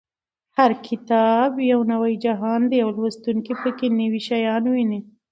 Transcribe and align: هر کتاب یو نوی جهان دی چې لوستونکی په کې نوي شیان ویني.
هر 0.57 0.71
کتاب 0.87 1.51
یو 1.71 1.81
نوی 1.93 2.13
جهان 2.25 2.61
دی 2.71 2.79
چې 2.85 2.93
لوستونکی 2.97 3.53
په 3.61 3.69
کې 3.77 3.87
نوي 3.99 4.21
شیان 4.27 4.63
ویني. 4.71 4.99